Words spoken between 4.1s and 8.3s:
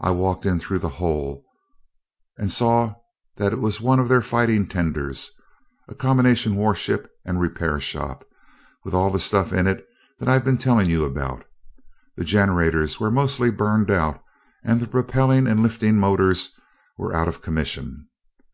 fighting tenders a combination warship and repair shop,